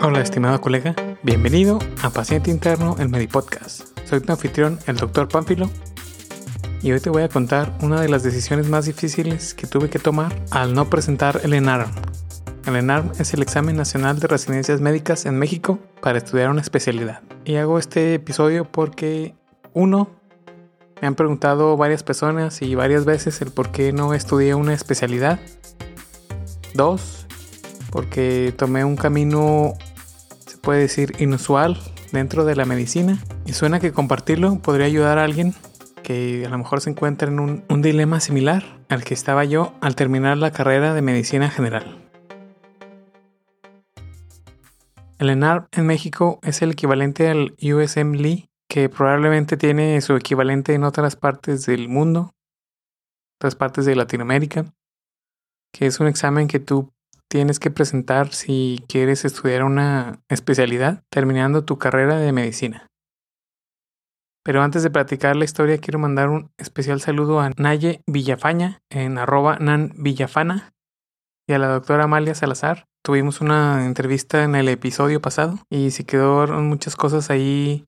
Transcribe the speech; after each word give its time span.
Hola, 0.00 0.20
estimado 0.20 0.60
colega. 0.60 0.94
Bienvenido 1.24 1.80
a 2.02 2.10
Paciente 2.10 2.52
Interno, 2.52 2.94
el 3.00 3.08
Medipodcast. 3.08 3.98
Soy 4.04 4.20
tu 4.20 4.30
anfitrión, 4.30 4.78
el 4.86 4.96
Dr. 4.96 5.26
Pánfilo. 5.26 5.68
Y 6.82 6.92
hoy 6.92 7.00
te 7.00 7.10
voy 7.10 7.24
a 7.24 7.28
contar 7.28 7.76
una 7.82 8.00
de 8.00 8.08
las 8.08 8.22
decisiones 8.22 8.68
más 8.68 8.86
difíciles 8.86 9.54
que 9.54 9.66
tuve 9.66 9.90
que 9.90 9.98
tomar 9.98 10.32
al 10.52 10.72
no 10.72 10.88
presentar 10.88 11.40
el 11.42 11.52
ENARM. 11.52 11.90
El 12.66 12.76
ENARM 12.76 13.10
es 13.18 13.34
el 13.34 13.42
examen 13.42 13.76
nacional 13.76 14.20
de 14.20 14.28
residencias 14.28 14.80
médicas 14.80 15.26
en 15.26 15.36
México 15.36 15.80
para 16.00 16.18
estudiar 16.18 16.48
una 16.50 16.60
especialidad. 16.60 17.22
Y 17.44 17.56
hago 17.56 17.80
este 17.80 18.14
episodio 18.14 18.70
porque, 18.70 19.34
uno, 19.74 20.10
me 21.02 21.08
han 21.08 21.16
preguntado 21.16 21.76
varias 21.76 22.04
personas 22.04 22.62
y 22.62 22.76
varias 22.76 23.04
veces 23.04 23.42
el 23.42 23.50
por 23.50 23.72
qué 23.72 23.92
no 23.92 24.14
estudié 24.14 24.54
una 24.54 24.74
especialidad. 24.74 25.40
Dos, 26.74 27.26
porque 27.90 28.54
tomé 28.56 28.84
un 28.84 28.96
camino, 28.96 29.74
puede 30.68 30.80
decir, 30.80 31.14
inusual 31.18 31.78
dentro 32.12 32.44
de 32.44 32.54
la 32.54 32.66
medicina. 32.66 33.16
Y 33.46 33.54
suena 33.54 33.80
que 33.80 33.90
compartirlo 33.90 34.58
podría 34.58 34.84
ayudar 34.84 35.16
a 35.16 35.24
alguien 35.24 35.54
que 36.02 36.44
a 36.44 36.50
lo 36.50 36.58
mejor 36.58 36.82
se 36.82 36.90
encuentra 36.90 37.28
en 37.28 37.40
un, 37.40 37.80
dilema 37.80 38.20
similar 38.20 38.64
al 38.90 39.02
que 39.02 39.14
estaba 39.14 39.46
yo 39.46 39.72
al 39.80 39.96
terminar 39.96 40.36
la 40.36 40.50
carrera 40.50 40.92
de 40.92 41.00
medicina 41.00 41.48
general. 41.48 42.06
El 45.18 45.30
ENAR 45.30 45.68
en 45.72 45.86
México 45.86 46.38
es 46.42 46.60
el 46.60 46.72
equivalente 46.72 47.30
al 47.30 47.54
USMLE, 47.62 48.50
que 48.68 48.90
probablemente 48.90 49.56
tiene 49.56 49.98
su 50.02 50.16
equivalente 50.16 50.74
en 50.74 50.84
otras 50.84 51.16
partes 51.16 51.64
del 51.64 51.88
mundo, 51.88 52.34
otras 53.38 53.54
partes 53.54 53.86
de 53.86 53.96
Latinoamérica, 53.96 54.66
que 55.72 55.86
es 55.86 55.98
un 55.98 56.08
examen 56.08 56.46
que 56.46 56.60
tú 56.60 56.92
tienes 57.28 57.60
que 57.60 57.70
presentar 57.70 58.32
si 58.32 58.82
quieres 58.88 59.24
estudiar 59.24 59.62
una 59.62 60.20
especialidad 60.28 61.04
terminando 61.10 61.64
tu 61.64 61.78
carrera 61.78 62.16
de 62.16 62.32
medicina. 62.32 62.86
Pero 64.44 64.62
antes 64.62 64.82
de 64.82 64.90
platicar 64.90 65.36
la 65.36 65.44
historia, 65.44 65.78
quiero 65.78 65.98
mandar 65.98 66.30
un 66.30 66.50
especial 66.56 67.00
saludo 67.00 67.40
a 67.40 67.50
Naye 67.58 68.02
Villafaña 68.06 68.80
en 68.90 69.18
arroba 69.18 69.58
Nan 69.58 69.92
Villafana 69.96 70.72
y 71.46 71.52
a 71.52 71.58
la 71.58 71.68
doctora 71.68 72.04
Amalia 72.04 72.34
Salazar. 72.34 72.86
Tuvimos 73.04 73.42
una 73.42 73.84
entrevista 73.84 74.44
en 74.44 74.54
el 74.54 74.68
episodio 74.68 75.20
pasado 75.20 75.58
y 75.70 75.90
se 75.90 76.04
quedaron 76.04 76.66
muchas 76.66 76.96
cosas 76.96 77.30
ahí 77.30 77.84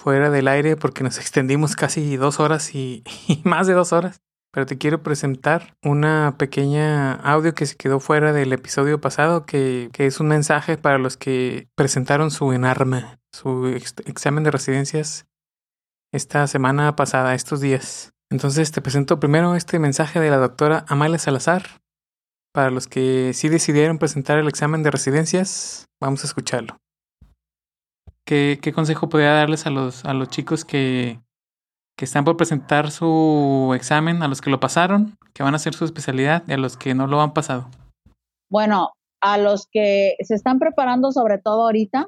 fuera 0.00 0.30
del 0.30 0.46
aire 0.46 0.76
porque 0.76 1.02
nos 1.02 1.18
extendimos 1.20 1.74
casi 1.74 2.16
dos 2.16 2.38
horas 2.38 2.74
y, 2.74 3.02
y 3.26 3.42
más 3.44 3.66
de 3.66 3.74
dos 3.74 3.92
horas 3.92 4.23
pero 4.54 4.66
te 4.66 4.78
quiero 4.78 5.02
presentar 5.02 5.76
una 5.82 6.36
pequeña 6.38 7.14
audio 7.14 7.56
que 7.56 7.66
se 7.66 7.74
quedó 7.74 7.98
fuera 7.98 8.32
del 8.32 8.52
episodio 8.52 9.00
pasado, 9.00 9.46
que, 9.46 9.90
que 9.92 10.06
es 10.06 10.20
un 10.20 10.28
mensaje 10.28 10.78
para 10.78 10.98
los 10.98 11.16
que 11.16 11.66
presentaron 11.74 12.30
su 12.30 12.52
ENARMA, 12.52 13.18
su 13.32 13.66
ex 13.66 13.96
examen 14.06 14.44
de 14.44 14.52
residencias 14.52 15.26
esta 16.12 16.46
semana 16.46 16.94
pasada, 16.94 17.34
estos 17.34 17.60
días. 17.60 18.12
Entonces 18.30 18.70
te 18.70 18.80
presento 18.80 19.18
primero 19.18 19.56
este 19.56 19.80
mensaje 19.80 20.20
de 20.20 20.30
la 20.30 20.36
doctora 20.36 20.84
Amalia 20.86 21.18
Salazar. 21.18 21.80
Para 22.52 22.70
los 22.70 22.86
que 22.86 23.32
sí 23.34 23.48
decidieron 23.48 23.98
presentar 23.98 24.38
el 24.38 24.46
examen 24.46 24.84
de 24.84 24.92
residencias, 24.92 25.86
vamos 26.00 26.22
a 26.22 26.28
escucharlo. 26.28 26.76
¿Qué, 28.24 28.60
qué 28.62 28.72
consejo 28.72 29.08
podría 29.08 29.32
darles 29.32 29.66
a 29.66 29.70
los, 29.70 30.04
a 30.04 30.14
los 30.14 30.28
chicos 30.28 30.64
que, 30.64 31.23
que 31.96 32.04
están 32.04 32.24
por 32.24 32.36
presentar 32.36 32.90
su 32.90 33.72
examen, 33.74 34.22
a 34.22 34.28
los 34.28 34.40
que 34.40 34.50
lo 34.50 34.60
pasaron, 34.60 35.16
que 35.32 35.42
van 35.42 35.54
a 35.54 35.56
hacer 35.56 35.74
su 35.74 35.84
especialidad 35.84 36.42
y 36.48 36.52
a 36.52 36.56
los 36.56 36.76
que 36.76 36.94
no 36.94 37.06
lo 37.06 37.20
han 37.20 37.34
pasado? 37.34 37.70
Bueno, 38.50 38.90
a 39.20 39.38
los 39.38 39.66
que 39.70 40.16
se 40.20 40.34
están 40.34 40.58
preparando, 40.58 41.12
sobre 41.12 41.38
todo 41.38 41.62
ahorita, 41.62 42.06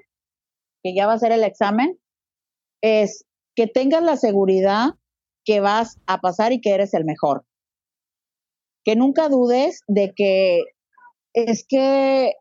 que 0.83 0.95
ya 0.95 1.07
va 1.07 1.15
a 1.15 1.19
ser 1.19 1.33
el 1.33 1.45
examen, 1.45 1.99
es 2.83 3.25
que 3.55 3.67
tengas 3.67 4.03
la 4.03 4.17
seguridad 4.17 4.91
que 5.45 5.61
vas 5.61 5.99
a 6.07 6.21
pasar 6.21 6.53
y 6.53 6.61
que 6.61 6.75
eres 6.75 6.93
el 6.95 7.05
mejor. 7.05 7.45
Que 8.85 8.97
nunca 8.97 9.29
dudes 9.29 9.81
de 9.87 10.13
que 10.15 10.63
es 11.33 11.65
que 11.69 12.35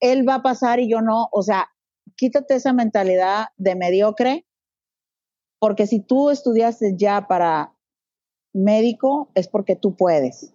él 0.00 0.28
va 0.28 0.34
a 0.34 0.42
pasar 0.42 0.80
y 0.80 0.90
yo 0.90 1.00
no. 1.00 1.28
O 1.32 1.42
sea, 1.42 1.68
quítate 2.16 2.56
esa 2.56 2.72
mentalidad 2.72 3.46
de 3.56 3.76
mediocre 3.76 4.44
porque 5.58 5.86
si 5.86 6.00
tú 6.00 6.30
estudiaste 6.30 6.94
ya 6.96 7.26
para 7.26 7.74
médico, 8.52 9.30
es 9.34 9.48
porque 9.48 9.76
tú 9.76 9.96
puedes. 9.96 10.54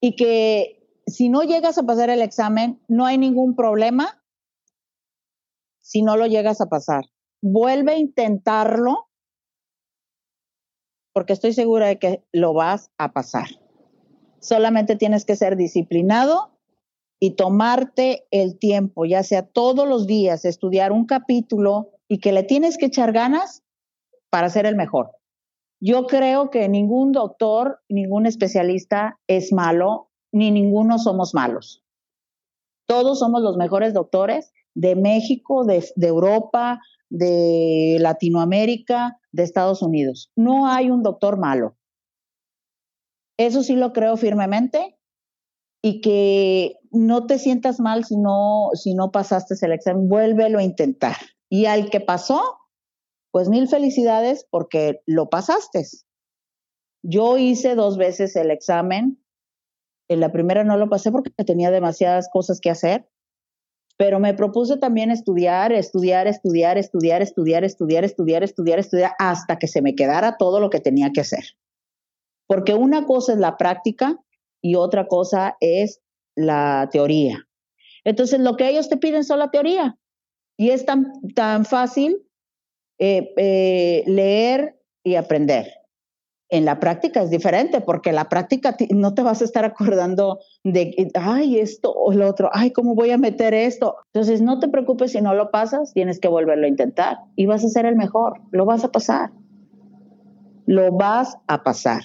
Y 0.00 0.16
que 0.16 0.84
si 1.06 1.28
no 1.28 1.42
llegas 1.42 1.78
a 1.78 1.84
pasar 1.84 2.10
el 2.10 2.22
examen, 2.22 2.80
no 2.88 3.06
hay 3.06 3.18
ningún 3.18 3.54
problema 3.54 4.22
si 5.80 6.02
no 6.02 6.16
lo 6.16 6.26
llegas 6.26 6.60
a 6.60 6.66
pasar. 6.66 7.04
Vuelve 7.42 7.92
a 7.92 7.98
intentarlo 7.98 9.08
porque 11.12 11.32
estoy 11.32 11.52
segura 11.52 11.86
de 11.86 11.98
que 11.98 12.24
lo 12.32 12.54
vas 12.54 12.90
a 12.98 13.12
pasar. 13.12 13.46
Solamente 14.40 14.96
tienes 14.96 15.24
que 15.24 15.36
ser 15.36 15.56
disciplinado 15.56 16.58
y 17.20 17.36
tomarte 17.36 18.26
el 18.30 18.58
tiempo, 18.58 19.04
ya 19.04 19.22
sea 19.22 19.46
todos 19.46 19.88
los 19.88 20.06
días, 20.06 20.44
estudiar 20.44 20.92
un 20.92 21.06
capítulo 21.06 21.93
y 22.08 22.18
que 22.18 22.32
le 22.32 22.42
tienes 22.42 22.78
que 22.78 22.86
echar 22.86 23.12
ganas 23.12 23.62
para 24.30 24.50
ser 24.50 24.66
el 24.66 24.76
mejor. 24.76 25.12
Yo 25.80 26.06
creo 26.06 26.50
que 26.50 26.68
ningún 26.68 27.12
doctor, 27.12 27.80
ningún 27.88 28.26
especialista 28.26 29.18
es 29.26 29.52
malo, 29.52 30.10
ni 30.32 30.50
ninguno 30.50 30.98
somos 30.98 31.34
malos. 31.34 31.82
Todos 32.86 33.18
somos 33.18 33.42
los 33.42 33.56
mejores 33.56 33.94
doctores 33.94 34.52
de 34.74 34.96
México, 34.96 35.64
de, 35.64 35.84
Europa, 35.96 36.80
de 37.08 37.98
Latinoamérica, 38.00 39.18
de 39.32 39.42
Estados 39.42 39.82
Unidos. 39.82 40.30
No 40.36 40.66
hay 40.66 40.90
un 40.90 41.02
doctor 41.02 41.38
malo. 41.38 41.76
Eso 43.38 43.62
sí 43.62 43.74
lo 43.74 43.92
creo 43.92 44.16
firmemente 44.16 44.98
y 45.82 46.00
que 46.00 46.78
no 46.90 47.26
te 47.26 47.38
sientas 47.38 47.78
mal 47.78 48.04
si 48.04 48.16
no, 48.16 48.70
si 48.74 48.94
no 48.94 49.10
pasaste 49.10 49.54
el 49.60 49.72
examen, 49.72 50.08
vuélvelo 50.08 50.58
a 50.58 50.62
intentar. 50.62 51.16
Y 51.48 51.66
al 51.66 51.90
que 51.90 52.00
pasó, 52.00 52.58
pues 53.30 53.48
mil 53.48 53.68
felicidades 53.68 54.46
porque 54.50 55.00
lo 55.06 55.28
pasaste. 55.28 55.84
Yo 57.02 57.36
hice 57.36 57.74
dos 57.74 57.98
veces 57.98 58.36
el 58.36 58.50
examen. 58.50 59.22
En 60.08 60.20
la 60.20 60.32
primera 60.32 60.64
no 60.64 60.76
lo 60.76 60.88
pasé 60.88 61.10
porque 61.10 61.30
tenía 61.44 61.70
demasiadas 61.70 62.28
cosas 62.32 62.60
que 62.60 62.70
hacer, 62.70 63.08
pero 63.96 64.20
me 64.20 64.34
propuse 64.34 64.76
también 64.76 65.10
estudiar, 65.10 65.72
estudiar, 65.72 66.26
estudiar, 66.26 66.78
estudiar, 66.78 67.22
estudiar, 67.22 67.64
estudiar, 67.64 68.04
estudiar, 68.42 68.78
estudiar, 68.78 69.12
hasta 69.18 69.58
que 69.58 69.68
se 69.68 69.82
me 69.82 69.94
quedara 69.94 70.36
todo 70.36 70.60
lo 70.60 70.70
que 70.70 70.80
tenía 70.80 71.10
que 71.12 71.20
hacer. 71.20 71.44
Porque 72.46 72.74
una 72.74 73.06
cosa 73.06 73.32
es 73.32 73.38
la 73.38 73.56
práctica 73.56 74.18
y 74.60 74.74
otra 74.74 75.06
cosa 75.06 75.56
es 75.60 76.00
la 76.34 76.88
teoría. 76.90 77.46
Entonces, 78.04 78.40
lo 78.40 78.56
que 78.56 78.68
ellos 78.68 78.88
te 78.88 78.96
piden 78.96 79.24
son 79.24 79.38
la 79.38 79.50
teoría. 79.50 79.96
Y 80.56 80.70
es 80.70 80.86
tan, 80.86 81.12
tan 81.34 81.64
fácil 81.64 82.24
eh, 82.98 83.34
eh, 83.36 84.04
leer 84.06 84.78
y 85.02 85.16
aprender. 85.16 85.66
En 86.48 86.64
la 86.64 86.78
práctica 86.78 87.22
es 87.22 87.30
diferente, 87.30 87.80
porque 87.80 88.10
en 88.10 88.16
la 88.16 88.28
práctica 88.28 88.76
no 88.90 89.14
te 89.14 89.22
vas 89.22 89.42
a 89.42 89.44
estar 89.44 89.64
acordando 89.64 90.38
de, 90.62 91.10
ay, 91.14 91.58
esto 91.58 91.92
o 91.92 92.12
lo 92.12 92.28
otro, 92.28 92.50
ay, 92.52 92.70
¿cómo 92.70 92.94
voy 92.94 93.10
a 93.10 93.18
meter 93.18 93.54
esto? 93.54 93.96
Entonces, 94.12 94.42
no 94.42 94.60
te 94.60 94.68
preocupes 94.68 95.12
si 95.12 95.20
no 95.20 95.34
lo 95.34 95.50
pasas, 95.50 95.92
tienes 95.92 96.20
que 96.20 96.28
volverlo 96.28 96.66
a 96.66 96.68
intentar 96.68 97.18
y 97.34 97.46
vas 97.46 97.64
a 97.64 97.68
ser 97.68 97.86
el 97.86 97.96
mejor, 97.96 98.40
lo 98.52 98.64
vas 98.66 98.84
a 98.84 98.92
pasar. 98.92 99.30
Lo 100.66 100.92
vas 100.92 101.36
a 101.48 101.62
pasar. 101.62 102.02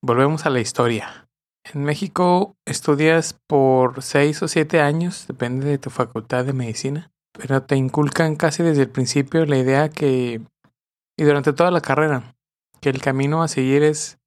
Volvemos 0.00 0.46
a 0.46 0.50
la 0.50 0.60
historia. 0.60 1.28
En 1.74 1.82
México 1.84 2.56
estudias 2.64 3.38
por 3.46 4.02
seis 4.02 4.42
o 4.42 4.48
siete 4.48 4.80
años, 4.80 5.26
depende 5.26 5.66
de 5.66 5.78
tu 5.78 5.90
facultad 5.90 6.44
de 6.44 6.52
medicina 6.52 7.12
pero 7.32 7.62
te 7.62 7.76
inculcan 7.76 8.36
casi 8.36 8.62
desde 8.62 8.82
el 8.82 8.90
principio 8.90 9.44
la 9.46 9.56
idea 9.56 9.88
que, 9.88 10.40
y 11.16 11.24
durante 11.24 11.52
toda 11.52 11.70
la 11.70 11.80
carrera, 11.80 12.34
que 12.80 12.90
el 12.90 13.00
camino 13.00 13.42
a 13.42 13.48
seguir 13.48 13.82
es 13.82 14.18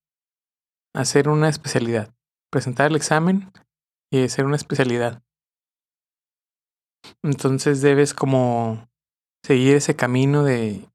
hacer 0.94 1.30
una 1.30 1.50
especialidad, 1.50 2.14
presentar 2.50 2.88
el 2.88 2.96
examen 2.96 3.52
y 4.12 4.24
hacer 4.24 4.46
una 4.46 4.56
especialidad. 4.56 5.22
Entonces 7.22 7.82
debes 7.82 8.14
como 8.14 8.88
seguir 9.44 9.76
ese 9.76 9.96
camino 9.96 10.44
de 10.44 10.90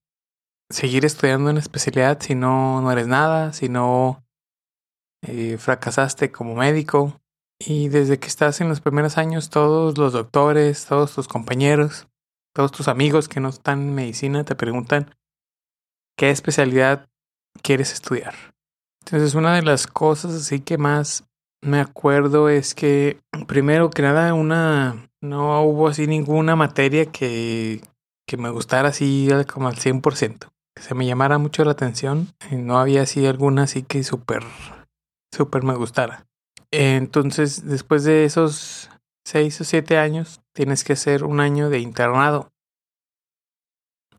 seguir 0.70 1.04
estudiando 1.04 1.50
una 1.50 1.60
especialidad 1.60 2.20
si 2.20 2.34
no, 2.34 2.80
no 2.80 2.90
eres 2.90 3.06
nada, 3.06 3.52
si 3.52 3.68
no 3.68 4.24
eh, 5.22 5.58
fracasaste 5.58 6.32
como 6.32 6.54
médico, 6.54 7.19
y 7.62 7.88
desde 7.88 8.18
que 8.18 8.26
estás 8.26 8.60
en 8.60 8.68
los 8.68 8.80
primeros 8.80 9.18
años, 9.18 9.50
todos 9.50 9.98
los 9.98 10.14
doctores, 10.14 10.86
todos 10.86 11.14
tus 11.14 11.28
compañeros, 11.28 12.08
todos 12.54 12.72
tus 12.72 12.88
amigos 12.88 13.28
que 13.28 13.38
no 13.38 13.50
están 13.50 13.80
en 13.80 13.94
medicina 13.94 14.44
te 14.44 14.54
preguntan 14.54 15.14
qué 16.16 16.30
especialidad 16.30 17.08
quieres 17.62 17.92
estudiar. 17.92 18.34
Entonces, 19.04 19.34
una 19.34 19.54
de 19.54 19.62
las 19.62 19.86
cosas 19.86 20.34
así 20.34 20.60
que 20.60 20.78
más 20.78 21.24
me 21.62 21.80
acuerdo 21.80 22.48
es 22.48 22.74
que, 22.74 23.20
primero 23.46 23.90
que 23.90 24.02
nada, 24.02 24.32
una, 24.32 25.10
no 25.20 25.62
hubo 25.62 25.88
así 25.88 26.06
ninguna 26.06 26.56
materia 26.56 27.06
que, 27.06 27.82
que 28.26 28.36
me 28.38 28.50
gustara 28.50 28.88
así 28.88 29.28
como 29.52 29.68
al 29.68 29.76
100%. 29.76 30.48
Que 30.74 30.82
se 30.82 30.94
me 30.94 31.06
llamara 31.06 31.36
mucho 31.36 31.64
la 31.64 31.72
atención. 31.72 32.28
Y 32.50 32.56
no 32.56 32.78
había 32.78 33.02
así 33.02 33.26
alguna 33.26 33.64
así 33.64 33.82
que 33.82 34.02
súper, 34.02 34.44
súper 35.34 35.62
me 35.62 35.74
gustara. 35.74 36.29
Entonces, 36.72 37.66
después 37.66 38.04
de 38.04 38.24
esos 38.24 38.90
seis 39.24 39.60
o 39.60 39.64
siete 39.64 39.98
años, 39.98 40.40
tienes 40.54 40.84
que 40.84 40.92
hacer 40.92 41.24
un 41.24 41.40
año 41.40 41.68
de 41.70 41.80
internado. 41.80 42.50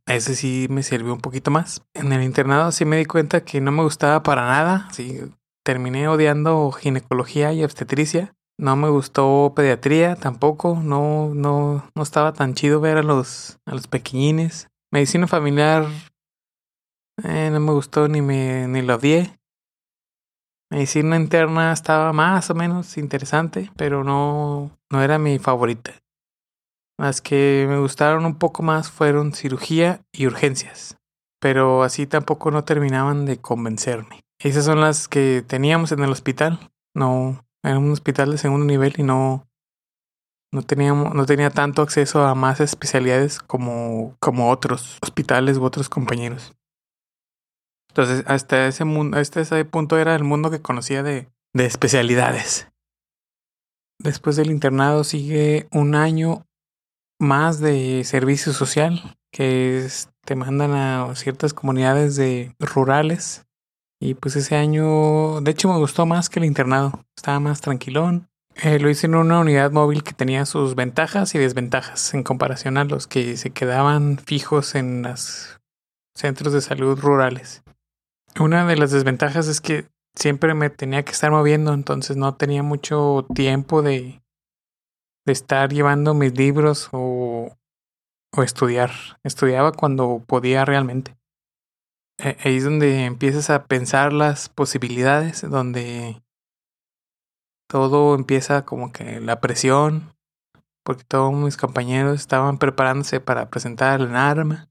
Ese 0.05 0.35
sí 0.35 0.67
me 0.69 0.83
sirvió 0.83 1.13
un 1.13 1.21
poquito 1.21 1.51
más. 1.51 1.83
En 1.93 2.11
el 2.11 2.23
internado 2.23 2.71
sí 2.71 2.85
me 2.85 2.97
di 2.97 3.05
cuenta 3.05 3.45
que 3.45 3.61
no 3.61 3.71
me 3.71 3.83
gustaba 3.83 4.23
para 4.23 4.41
nada. 4.47 4.89
Sí, 4.91 5.19
terminé 5.63 6.07
odiando 6.07 6.71
ginecología 6.71 7.53
y 7.53 7.63
obstetricia. 7.63 8.33
No 8.57 8.75
me 8.75 8.89
gustó 8.89 9.53
pediatría 9.55 10.15
tampoco. 10.15 10.79
No, 10.83 11.33
no, 11.33 11.89
no 11.95 12.03
estaba 12.03 12.33
tan 12.33 12.55
chido 12.55 12.81
ver 12.81 12.97
a 12.97 13.03
los, 13.03 13.59
a 13.65 13.73
los 13.73 13.87
pequeñines. 13.87 14.67
Medicina 14.91 15.27
familiar 15.27 15.87
eh, 17.23 17.49
no 17.51 17.59
me 17.59 17.71
gustó 17.71 18.07
ni 18.07 18.21
me 18.21 18.67
ni 18.67 18.81
lo 18.81 18.95
odié. 18.95 19.39
Medicina 20.71 21.17
interna 21.17 21.73
estaba 21.73 22.13
más 22.13 22.49
o 22.49 22.55
menos 22.55 22.97
interesante, 22.97 23.69
pero 23.75 24.05
no, 24.05 24.71
no 24.89 25.03
era 25.03 25.19
mi 25.19 25.37
favorita. 25.37 25.91
Las 26.97 27.19
que 27.19 27.65
me 27.67 27.77
gustaron 27.77 28.25
un 28.25 28.35
poco 28.35 28.63
más 28.63 28.89
fueron 28.89 29.33
cirugía 29.33 29.99
y 30.13 30.27
urgencias, 30.27 30.97
pero 31.41 31.83
así 31.83 32.07
tampoco 32.07 32.51
no 32.51 32.63
terminaban 32.63 33.25
de 33.25 33.37
convencerme. 33.37 34.21
Esas 34.39 34.63
son 34.63 34.79
las 34.79 35.09
que 35.09 35.43
teníamos 35.45 35.91
en 35.91 36.03
el 36.03 36.11
hospital. 36.11 36.71
No, 36.95 37.43
era 37.63 37.77
un 37.77 37.91
hospital 37.91 38.31
de 38.31 38.37
segundo 38.37 38.65
nivel 38.65 38.93
y 38.97 39.03
no, 39.03 39.45
no 40.53 40.61
teníamos, 40.61 41.13
no 41.13 41.25
tenía 41.25 41.49
tanto 41.49 41.81
acceso 41.81 42.23
a 42.23 42.33
más 42.33 42.61
especialidades 42.61 43.39
como, 43.39 44.15
como 44.21 44.49
otros 44.49 44.99
hospitales 45.01 45.57
u 45.57 45.65
otros 45.65 45.89
compañeros. 45.89 46.53
Entonces, 47.91 48.23
hasta 48.25 48.67
ese 48.67 48.85
mundo, 48.85 49.17
hasta 49.17 49.41
ese 49.41 49.65
punto 49.65 49.97
era 49.97 50.15
el 50.15 50.23
mundo 50.23 50.49
que 50.49 50.61
conocía 50.61 51.03
de, 51.03 51.27
de 51.53 51.65
especialidades. 51.65 52.69
Después 53.99 54.37
del 54.37 54.49
internado 54.49 55.03
sigue 55.03 55.67
un 55.71 55.95
año 55.95 56.45
más 57.19 57.59
de 57.59 58.03
servicio 58.05 58.53
social, 58.53 59.17
que 59.29 59.85
te 60.25 60.35
mandan 60.35 60.71
a 60.71 61.13
ciertas 61.15 61.53
comunidades 61.53 62.15
de 62.15 62.55
rurales. 62.59 63.45
Y 63.99 64.13
pues 64.13 64.37
ese 64.37 64.55
año, 64.55 65.41
de 65.41 65.51
hecho, 65.51 65.67
me 65.67 65.77
gustó 65.77 66.05
más 66.05 66.29
que 66.29 66.39
el 66.39 66.45
internado. 66.45 67.03
Estaba 67.17 67.41
más 67.41 67.59
tranquilón. 67.59 68.29
Eh, 68.55 68.79
lo 68.79 68.89
hice 68.89 69.07
en 69.07 69.15
una 69.15 69.39
unidad 69.39 69.71
móvil 69.71 70.03
que 70.03 70.13
tenía 70.13 70.45
sus 70.45 70.75
ventajas 70.75 71.35
y 71.35 71.39
desventajas 71.39 72.13
en 72.13 72.23
comparación 72.23 72.77
a 72.77 72.85
los 72.85 73.07
que 73.07 73.35
se 73.35 73.51
quedaban 73.51 74.17
fijos 74.17 74.75
en 74.75 75.03
los 75.03 75.59
centros 76.15 76.53
de 76.53 76.61
salud 76.61 76.97
rurales. 76.97 77.63
Una 78.39 78.65
de 78.65 78.77
las 78.77 78.91
desventajas 78.91 79.47
es 79.47 79.61
que 79.61 79.89
siempre 80.15 80.53
me 80.53 80.69
tenía 80.69 81.03
que 81.03 81.11
estar 81.11 81.31
moviendo, 81.31 81.73
entonces 81.73 82.17
no 82.17 82.35
tenía 82.35 82.63
mucho 82.63 83.25
tiempo 83.33 83.81
de, 83.81 84.21
de 85.25 85.33
estar 85.33 85.71
llevando 85.71 86.13
mis 86.13 86.37
libros 86.37 86.89
o, 86.91 87.57
o 88.35 88.43
estudiar. 88.43 88.91
Estudiaba 89.23 89.71
cuando 89.71 90.23
podía 90.25 90.65
realmente. 90.65 91.17
Eh, 92.19 92.37
ahí 92.43 92.57
es 92.57 92.63
donde 92.63 93.05
empiezas 93.05 93.49
a 93.49 93.65
pensar 93.65 94.13
las 94.13 94.49
posibilidades, 94.49 95.41
donde 95.49 96.21
todo 97.67 98.15
empieza 98.15 98.65
como 98.65 98.91
que 98.91 99.19
la 99.19 99.39
presión, 99.39 100.13
porque 100.83 101.03
todos 101.03 101.33
mis 101.33 101.57
compañeros 101.57 102.19
estaban 102.19 102.57
preparándose 102.57 103.19
para 103.19 103.49
presentar 103.49 104.01
el 104.01 104.15
arma. 104.15 104.70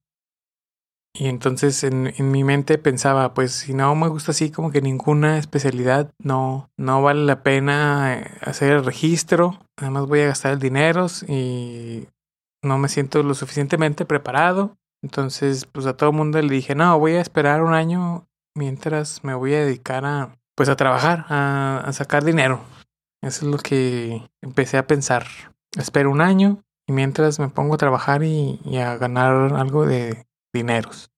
Y 1.12 1.26
entonces 1.26 1.82
en, 1.82 2.12
mi 2.18 2.44
mente 2.44 2.78
pensaba, 2.78 3.34
pues 3.34 3.52
si 3.52 3.74
no 3.74 3.94
me 3.96 4.08
gusta 4.08 4.30
así 4.30 4.50
como 4.50 4.70
que 4.70 4.80
ninguna 4.80 5.38
especialidad, 5.38 6.12
no, 6.18 6.70
no 6.76 7.02
vale 7.02 7.24
la 7.24 7.42
pena 7.42 8.14
eh, 8.14 8.30
hacer 8.42 8.72
el 8.72 8.84
registro, 8.84 9.58
además 9.76 10.06
voy 10.06 10.20
a 10.20 10.28
gastar 10.28 10.52
el 10.52 10.60
dinero 10.60 11.06
y 11.26 12.06
no 12.62 12.78
me 12.78 12.88
siento 12.88 13.22
lo 13.22 13.34
suficientemente 13.34 14.04
preparado. 14.04 14.76
Entonces, 15.02 15.64
pues 15.66 15.86
a 15.86 15.96
todo 15.96 16.10
el 16.10 16.16
mundo 16.16 16.40
le 16.40 16.52
dije, 16.52 16.74
no, 16.74 16.98
voy 16.98 17.12
a 17.12 17.20
esperar 17.20 17.62
un 17.62 17.72
año 17.72 18.26
mientras 18.54 19.24
me 19.24 19.34
voy 19.34 19.54
a 19.54 19.64
dedicar 19.64 20.04
a, 20.04 20.36
pues 20.54 20.68
a 20.68 20.76
trabajar, 20.76 21.24
a, 21.28 21.90
sacar 21.92 22.22
dinero. 22.22 22.60
Eso 23.22 23.46
es 23.46 23.52
lo 23.52 23.58
que 23.58 24.28
empecé 24.42 24.78
a 24.78 24.86
pensar. 24.86 25.26
Espero 25.76 26.10
un 26.10 26.20
año 26.20 26.62
y 26.86 26.92
mientras 26.92 27.40
me 27.40 27.48
pongo 27.48 27.74
a 27.74 27.78
trabajar 27.78 28.22
y 28.22 28.58
a 28.76 28.96
ganar 28.96 29.54
algo 29.54 29.86
de, 29.86 30.26
dineros. 30.52 31.11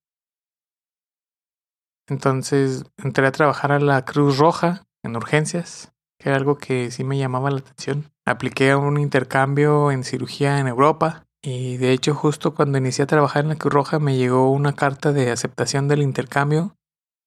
Entonces 2.09 2.85
entré 2.99 3.27
a 3.27 3.33
trabajar 3.33 3.73
a 3.73 3.81
la 3.81 4.05
Cruz 4.05 4.39
Roja 4.39 4.85
en 5.03 5.17
urgencias, 5.17 5.93
que 6.19 6.29
era 6.29 6.37
algo 6.37 6.59
que 6.59 6.91
sí 6.91 7.05
me 7.05 7.19
llamaba 7.19 7.51
la 7.51 7.59
atención. 7.59 8.13
Apliqué 8.27 8.75
un 8.75 8.99
intercambio 8.99 9.91
en 9.91 10.05
cirugía 10.05 10.59
en 10.59 10.67
Europa 10.67 11.27
y 11.43 11.77
de 11.77 11.93
hecho 11.93 12.15
justo 12.15 12.55
cuando 12.55 12.79
inicié 12.79 13.05
a 13.05 13.09
trabajar 13.09 13.45
en 13.45 13.51
la 13.51 13.57
Cruz 13.57 13.73
Roja 13.73 13.99
me 13.99 14.17
llegó 14.17 14.51
una 14.51 14.75
carta 14.75 15.13
de 15.13 15.31
aceptación 15.31 15.89
del 15.89 16.03
intercambio 16.03 16.77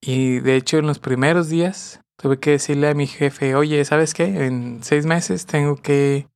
y 0.02 0.40
de 0.40 0.56
hecho 0.56 0.78
en 0.78 0.88
los 0.88 1.00
primeros 1.00 1.50
días 1.50 2.02
tuve 2.18 2.40
que 2.40 2.52
decirle 2.52 2.90
a 2.90 2.94
mi 2.94 3.08
jefe, 3.08 3.56
oye, 3.56 3.84
¿sabes 3.86 4.14
qué? 4.14 4.46
En 4.46 4.84
seis 4.84 5.06
meses 5.06 5.46
tengo 5.46 5.76
que 5.78 6.28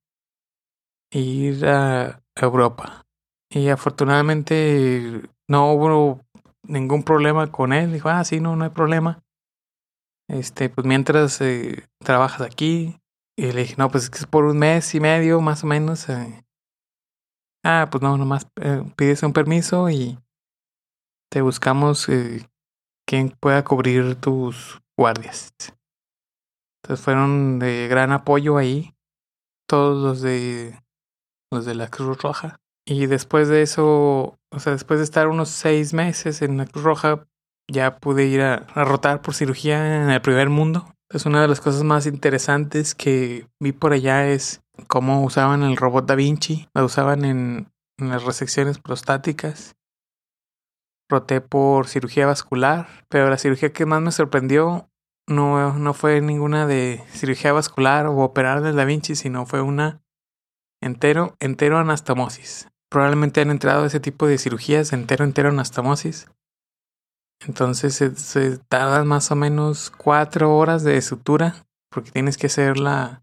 ir 1.12 1.66
a 1.66 2.22
Europa. 2.34 3.06
Y 3.52 3.68
afortunadamente 3.68 5.22
no 5.48 5.72
hubo 5.72 6.20
ningún 6.62 7.02
problema 7.02 7.50
con 7.50 7.72
él. 7.72 7.92
Dijo, 7.92 8.08
ah, 8.08 8.24
sí, 8.24 8.40
no, 8.40 8.54
no 8.54 8.64
hay 8.64 8.70
problema. 8.70 9.22
Este, 10.28 10.68
pues 10.70 10.86
mientras 10.86 11.40
eh, 11.40 11.88
trabajas 11.98 12.42
aquí. 12.42 12.96
Y 13.36 13.52
le 13.52 13.62
dije, 13.62 13.74
no, 13.76 13.90
pues 13.90 14.04
es 14.04 14.10
que 14.10 14.18
es 14.18 14.26
por 14.26 14.44
un 14.44 14.58
mes 14.58 14.94
y 14.94 15.00
medio, 15.00 15.40
más 15.40 15.64
o 15.64 15.66
menos. 15.66 16.08
Eh. 16.08 16.44
Ah, 17.64 17.88
pues 17.90 18.02
no, 18.02 18.16
nomás 18.16 18.46
eh, 18.60 18.84
pides 18.96 19.22
un 19.24 19.32
permiso 19.32 19.90
y 19.90 20.18
te 21.30 21.42
buscamos 21.42 22.06
quien 23.06 23.30
pueda 23.40 23.64
cubrir 23.64 24.14
tus 24.16 24.80
guardias. 24.96 25.52
Entonces 26.82 27.04
fueron 27.04 27.58
de 27.58 27.88
gran 27.88 28.12
apoyo 28.12 28.56
ahí. 28.56 28.94
Todos 29.68 30.02
los 30.02 30.20
de 30.20 30.78
los 31.52 31.64
de 31.64 31.74
la 31.74 31.88
Cruz 31.88 32.20
Roja. 32.22 32.60
Y 32.90 33.06
después 33.06 33.46
de 33.46 33.62
eso, 33.62 34.36
o 34.50 34.58
sea, 34.58 34.72
después 34.72 34.98
de 34.98 35.04
estar 35.04 35.28
unos 35.28 35.48
seis 35.48 35.94
meses 35.94 36.42
en 36.42 36.56
la 36.56 36.66
Cruz 36.66 36.82
Roja, 36.82 37.24
ya 37.70 37.98
pude 37.98 38.26
ir 38.26 38.42
a, 38.42 38.66
rotar 38.74 39.22
por 39.22 39.32
cirugía 39.32 40.02
en 40.02 40.10
el 40.10 40.20
primer 40.20 40.48
mundo. 40.48 40.92
Es 41.08 41.24
una 41.24 41.40
de 41.40 41.46
las 41.46 41.60
cosas 41.60 41.84
más 41.84 42.06
interesantes 42.06 42.96
que 42.96 43.46
vi 43.60 43.70
por 43.70 43.92
allá 43.92 44.26
es 44.26 44.62
cómo 44.88 45.22
usaban 45.22 45.62
el 45.62 45.76
robot 45.76 46.04
Da 46.04 46.16
Vinci, 46.16 46.68
lo 46.74 46.84
usaban 46.84 47.24
en, 47.24 47.72
en 47.96 48.08
las 48.08 48.24
resecciones 48.24 48.80
prostáticas. 48.80 49.76
Roté 51.08 51.40
por 51.40 51.86
cirugía 51.86 52.26
vascular, 52.26 52.88
pero 53.08 53.30
la 53.30 53.38
cirugía 53.38 53.72
que 53.72 53.86
más 53.86 54.02
me 54.02 54.10
sorprendió 54.10 54.90
no, 55.28 55.74
no 55.74 55.94
fue 55.94 56.20
ninguna 56.20 56.66
de 56.66 57.04
cirugía 57.12 57.52
vascular 57.52 58.06
o 58.06 58.18
operar 58.18 58.62
del 58.62 58.74
Da 58.74 58.84
Vinci, 58.84 59.14
sino 59.14 59.46
fue 59.46 59.62
una 59.62 60.02
entero, 60.82 61.36
entero 61.38 61.78
anastomosis. 61.78 62.69
Probablemente 62.90 63.40
han 63.40 63.50
entrado 63.50 63.84
ese 63.86 64.00
tipo 64.00 64.26
de 64.26 64.38
cirugías 64.38 64.92
entero, 64.92 65.24
entero 65.24 65.50
anastomosis. 65.50 66.28
Entonces 67.46 67.94
se, 67.94 68.14
se 68.16 68.58
tardan 68.58 69.06
más 69.06 69.30
o 69.30 69.36
menos 69.36 69.90
cuatro 69.90 70.56
horas 70.56 70.82
de 70.84 71.00
sutura 71.00 71.64
porque 71.90 72.10
tienes 72.10 72.36
que 72.36 72.46
hacer 72.48 72.78
la 72.78 73.22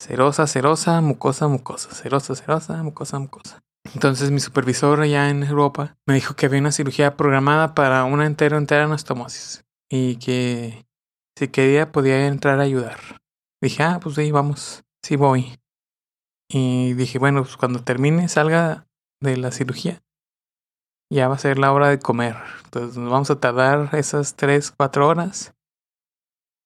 cerosa, 0.00 0.46
cerosa, 0.46 1.00
mucosa, 1.00 1.48
mucosa, 1.48 1.94
cerosa, 1.94 2.34
cerosa, 2.34 2.82
mucosa, 2.82 3.18
mucosa. 3.18 3.60
Entonces 3.94 4.30
mi 4.30 4.40
supervisor 4.40 5.00
allá 5.00 5.30
en 5.30 5.42
Europa 5.42 5.96
me 6.06 6.14
dijo 6.14 6.34
que 6.34 6.46
había 6.46 6.60
una 6.60 6.72
cirugía 6.72 7.16
programada 7.16 7.74
para 7.74 8.04
una 8.04 8.26
entero, 8.26 8.56
entera 8.56 8.84
anastomosis 8.84 9.64
y 9.90 10.16
que 10.16 10.86
si 11.36 11.48
quería 11.48 11.92
podía 11.92 12.26
entrar 12.26 12.60
a 12.60 12.64
ayudar. 12.64 12.98
Dije, 13.62 13.82
ah, 13.82 14.00
pues 14.02 14.16
ahí 14.18 14.30
vamos, 14.30 14.84
sí 15.02 15.16
voy. 15.16 15.59
Y 16.52 16.94
dije, 16.94 17.20
bueno, 17.20 17.42
pues 17.44 17.56
cuando 17.56 17.84
termine, 17.84 18.28
salga 18.28 18.88
de 19.22 19.36
la 19.36 19.52
cirugía, 19.52 20.02
ya 21.08 21.28
va 21.28 21.36
a 21.36 21.38
ser 21.38 21.58
la 21.58 21.72
hora 21.72 21.88
de 21.88 22.00
comer. 22.00 22.36
Entonces 22.64 22.96
nos 22.98 23.10
vamos 23.10 23.30
a 23.30 23.38
tardar 23.38 23.94
esas 23.94 24.34
tres, 24.34 24.72
cuatro 24.72 25.06
horas. 25.06 25.54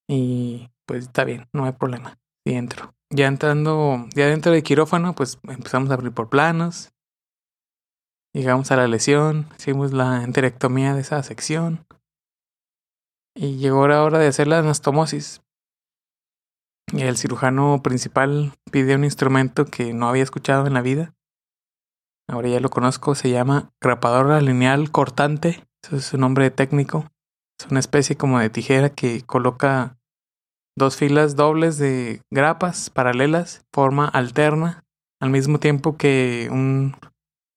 Y 0.08 0.70
pues 0.86 1.04
está 1.04 1.24
bien, 1.24 1.48
no 1.52 1.66
hay 1.66 1.72
problema. 1.72 2.18
Sí 2.46 2.54
entro. 2.54 2.94
Ya 3.10 3.26
entrando, 3.26 4.06
ya 4.14 4.26
dentro 4.26 4.52
del 4.52 4.62
quirófano, 4.62 5.14
pues 5.14 5.38
empezamos 5.42 5.90
a 5.90 5.94
abrir 5.94 6.12
por 6.12 6.30
planos. 6.30 6.92
Llegamos 8.34 8.70
a 8.70 8.76
la 8.76 8.88
lesión, 8.88 9.48
hicimos 9.58 9.92
la 9.92 10.24
enterectomía 10.24 10.94
de 10.94 11.02
esa 11.02 11.22
sección. 11.22 11.86
Y 13.36 13.58
llegó 13.58 13.86
la 13.86 14.02
hora 14.02 14.18
de 14.18 14.28
hacer 14.28 14.46
la 14.46 14.60
anastomosis. 14.60 15.43
Y 16.92 17.02
el 17.02 17.16
cirujano 17.16 17.80
principal 17.82 18.52
pide 18.70 18.94
un 18.94 19.04
instrumento 19.04 19.64
que 19.64 19.92
no 19.94 20.08
había 20.08 20.22
escuchado 20.22 20.66
en 20.66 20.74
la 20.74 20.82
vida. 20.82 21.14
Ahora 22.28 22.48
ya 22.48 22.60
lo 22.60 22.70
conozco, 22.70 23.14
se 23.14 23.30
llama 23.30 23.70
grapadora 23.80 24.40
lineal 24.40 24.90
cortante. 24.90 25.66
Ese 25.82 25.96
es 25.96 26.04
su 26.06 26.18
nombre 26.18 26.50
técnico. 26.50 27.10
Es 27.60 27.70
una 27.70 27.80
especie 27.80 28.16
como 28.16 28.38
de 28.38 28.50
tijera 28.50 28.90
que 28.90 29.22
coloca 29.22 29.98
dos 30.76 30.96
filas 30.96 31.36
dobles 31.36 31.78
de 31.78 32.22
grapas 32.30 32.90
paralelas, 32.90 33.64
forma 33.72 34.08
alterna, 34.08 34.84
al 35.20 35.30
mismo 35.30 35.58
tiempo 35.58 35.96
que 35.96 36.48
un, 36.50 36.96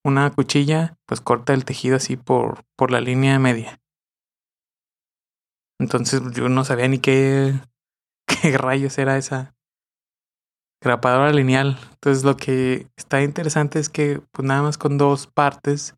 una 0.06 0.30
cuchilla 0.32 0.98
pues 1.06 1.22
corta 1.22 1.54
el 1.54 1.66
tejido 1.66 1.98
así 1.98 2.16
por, 2.16 2.64
por 2.78 2.92
la 2.92 3.02
línea 3.02 3.40
media. 3.40 3.80
Entonces 5.80 6.22
yo 6.34 6.50
no 6.50 6.64
sabía 6.64 6.88
ni 6.88 7.00
qué, 7.00 7.54
qué 8.42 8.58
rayos 8.58 8.98
era 8.98 9.18
esa 9.18 9.56
grapadora 10.82 11.32
lineal. 11.32 11.78
Entonces 11.94 12.24
lo 12.24 12.38
que 12.38 12.88
está 12.96 13.22
interesante 13.22 13.80
es 13.80 13.90
que 13.90 14.22
pues 14.32 14.48
nada 14.48 14.62
más 14.62 14.78
con 14.78 14.98
dos 14.98 15.28
partes, 15.28 15.96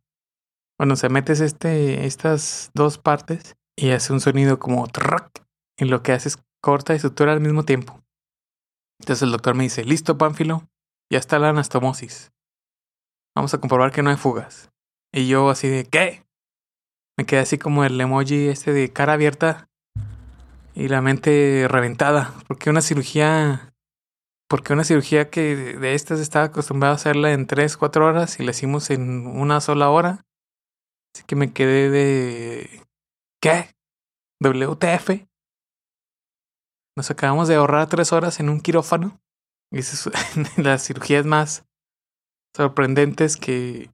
bueno, 0.77 0.95
se 0.95 1.09
metes 1.09 1.41
este, 1.41 2.05
estas 2.05 2.71
dos 2.73 2.97
partes 2.97 3.55
y 3.75 3.91
hace 3.91 4.13
un 4.13 4.21
sonido 4.21 4.59
como 4.59 4.87
track 4.87 5.45
y 5.77 5.85
lo 5.85 6.03
que 6.03 6.13
hace 6.13 6.29
es 6.29 6.37
corta 6.61 6.93
y 6.93 6.99
sutura 6.99 7.33
al 7.33 7.41
mismo 7.41 7.63
tiempo. 7.63 8.01
Entonces 8.99 9.23
el 9.23 9.31
doctor 9.31 9.55
me 9.55 9.63
dice, 9.63 9.83
listo, 9.85 10.17
Pánfilo, 10.17 10.67
ya 11.11 11.19
está 11.19 11.39
la 11.39 11.49
anastomosis. 11.49 12.31
Vamos 13.35 13.53
a 13.53 13.59
comprobar 13.59 13.91
que 13.91 14.03
no 14.03 14.09
hay 14.09 14.17
fugas. 14.17 14.69
Y 15.13 15.27
yo 15.27 15.49
así 15.49 15.69
de, 15.69 15.85
¿qué? 15.85 16.25
Me 17.17 17.25
quedé 17.25 17.39
así 17.39 17.57
como 17.57 17.83
el 17.83 17.99
emoji 17.99 18.49
este 18.49 18.73
de 18.73 18.91
cara 18.91 19.13
abierta 19.13 19.68
y 20.79 20.87
la 20.87 21.01
mente 21.01 21.67
reventada. 21.67 22.33
Porque 22.47 22.69
una 22.69 22.81
cirugía, 22.81 23.73
porque 24.49 24.73
una 24.73 24.85
cirugía 24.85 25.29
que 25.29 25.55
de 25.55 25.93
estas 25.93 26.19
estaba 26.21 26.45
acostumbrado 26.45 26.93
a 26.93 26.95
hacerla 26.95 27.33
en 27.33 27.47
3, 27.47 27.75
4 27.75 28.05
horas 28.05 28.39
y 28.39 28.43
la 28.43 28.51
hicimos 28.51 28.89
en 28.89 29.27
una 29.27 29.59
sola 29.59 29.89
hora. 29.89 30.25
Así 31.13 31.25
que 31.27 31.35
me 31.35 31.51
quedé 31.51 31.89
de, 31.89 32.83
¿qué? 33.41 33.75
WTF. 34.41 35.27
Nos 36.95 37.11
acabamos 37.11 37.47
de 37.49 37.55
ahorrar 37.55 37.87
tres 37.89 38.13
horas 38.13 38.39
en 38.39 38.49
un 38.49 38.61
quirófano. 38.61 39.19
Y 39.71 39.79
es 39.79 40.09
las 40.57 40.85
cirugías 40.85 41.25
más 41.25 41.65
sorprendentes 42.55 43.35
que, 43.35 43.89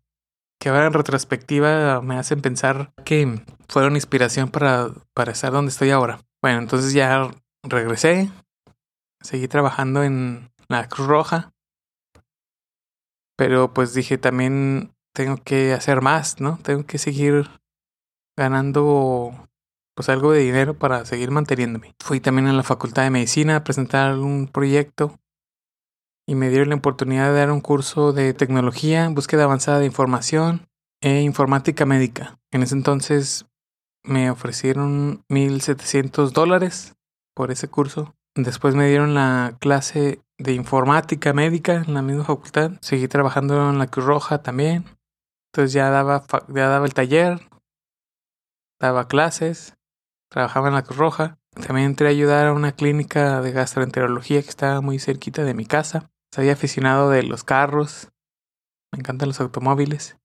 que 0.62 0.70
ahora 0.70 0.88
en 0.88 0.94
retrospectiva 0.94 2.02
me 2.02 2.18
hacen 2.18 2.42
pensar 2.42 2.94
que 3.04 3.42
fueron 3.68 3.96
inspiración 3.96 4.50
para, 4.50 4.90
para 5.14 5.32
estar 5.32 5.52
donde 5.52 5.72
estoy 5.72 5.90
ahora. 5.90 6.20
Bueno, 6.46 6.60
entonces 6.60 6.94
ya 6.94 7.32
regresé, 7.64 8.30
seguí 9.20 9.48
trabajando 9.48 10.04
en 10.04 10.52
la 10.68 10.88
Cruz 10.88 11.08
Roja, 11.08 11.52
pero 13.36 13.74
pues 13.74 13.96
dije 13.96 14.20
también 14.20 14.94
tengo 15.12 15.38
que 15.38 15.74
hacer 15.74 16.02
más, 16.02 16.40
¿no? 16.40 16.60
Tengo 16.62 16.86
que 16.86 17.00
seguir 17.00 17.50
ganando 18.38 19.50
pues 19.96 20.08
algo 20.10 20.34
de 20.34 20.42
dinero 20.42 20.78
para 20.78 21.04
seguir 21.06 21.32
manteniéndome. 21.32 21.96
Fui 22.00 22.20
también 22.20 22.46
a 22.46 22.54
la 22.54 22.62
Facultad 22.62 23.02
de 23.02 23.10
Medicina 23.10 23.56
a 23.56 23.64
presentar 23.64 24.20
un 24.20 24.48
proyecto 24.48 25.18
y 26.28 26.36
me 26.36 26.50
dieron 26.50 26.70
la 26.70 26.76
oportunidad 26.76 27.34
de 27.34 27.40
dar 27.40 27.50
un 27.50 27.62
curso 27.62 28.14
de 28.14 28.36
tecnología, 28.36 29.10
búsqueda 29.10 29.46
avanzada 29.46 29.80
de 29.80 29.88
información 29.88 30.68
e 31.02 31.22
informática 31.22 31.88
médica. 31.88 32.38
En 32.52 32.62
ese 32.62 32.76
entonces 32.76 33.48
me 34.06 34.30
ofrecieron 34.30 35.24
1.700 35.30 36.32
dólares 36.32 36.96
por 37.36 37.52
ese 37.52 37.68
curso. 37.68 38.16
Después 38.36 38.76
me 38.76 38.88
dieron 38.88 39.14
la 39.14 39.58
clase 39.60 40.22
de 40.38 40.54
informática 40.54 41.34
médica 41.34 41.76
en 41.76 41.94
la 41.94 42.02
misma 42.02 42.26
facultad. 42.26 42.72
Seguí 42.82 43.08
trabajando 43.08 43.70
en 43.70 43.78
la 43.80 43.88
Cruz 43.88 44.06
Roja 44.06 44.42
también. 44.42 44.86
Entonces 45.52 45.74
ya 45.74 45.90
daba, 45.90 46.26
ya 46.50 46.68
daba 46.68 46.86
el 46.86 46.94
taller, 46.94 47.40
daba 48.80 49.08
clases 49.08 49.76
trabajaba 50.36 50.68
en 50.68 50.74
la 50.74 50.84
Cruz 50.84 50.98
Roja. 50.98 51.40
También 51.66 51.88
entré 51.88 52.08
a 52.08 52.12
ayudar 52.12 52.48
a 52.48 52.54
una 52.54 52.74
clínica 52.74 53.42
de 53.42 53.54
gastroenterología 53.54 54.42
que 54.42 54.50
estaba 54.50 54.82
muy 54.82 55.00
cerquita 55.00 55.46
de 55.46 55.54
mi 55.54 55.66
casa. 55.66 56.12
Soy 56.34 56.50
aficionado 56.50 57.10
de 57.10 57.24
los 57.24 57.46
carros. 57.46 58.10
Me 58.92 59.00
encantan 59.00 59.30
los 59.30 59.40
automóviles. 59.40 60.18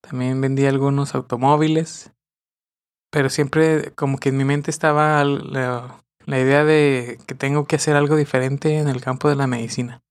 También 0.00 0.40
vendí 0.40 0.66
algunos 0.66 1.16
automóviles. 1.16 2.12
Pero 3.16 3.30
siempre 3.30 3.92
como 3.94 4.18
que 4.18 4.28
en 4.28 4.36
mi 4.36 4.44
mente 4.44 4.70
estaba 4.70 5.24
la, 5.24 6.02
idea 6.26 6.64
de 6.64 7.18
que 7.26 7.34
tengo 7.34 7.64
que 7.64 7.76
hacer 7.76 7.96
algo 7.96 8.14
diferente 8.14 8.76
en 8.76 8.88
el 8.88 9.00
campo 9.00 9.30
de 9.30 9.36
la 9.36 9.46
medicina. 9.46 10.02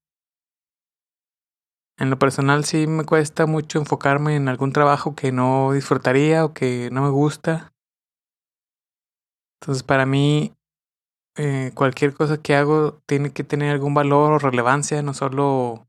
En 2.00 2.10
lo 2.10 2.18
personal 2.18 2.66
sí 2.66 2.88
me 2.88 3.04
cuesta 3.04 3.46
mucho 3.46 3.78
enfocarme 3.78 4.36
en 4.36 4.50
algún 4.50 4.74
trabajo 4.74 5.14
que 5.14 5.32
no 5.32 5.72
disfrutaría 5.74 6.46
o 6.46 6.54
que 6.54 6.90
no 6.92 7.04
me 7.04 7.10
gusta 7.10 7.76
entonces, 9.66 9.84
para 9.84 10.06
mí, 10.06 10.54
eh, 11.38 11.72
cualquier 11.74 12.14
cosa 12.14 12.40
que 12.40 12.56
hago 12.56 13.02
tiene 13.08 13.32
que 13.32 13.44
tener 13.44 13.72
algún 13.72 13.96
valor 13.96 14.34
o 14.34 14.38
relevancia, 14.38 15.02
no 15.02 15.16
solo 15.16 15.88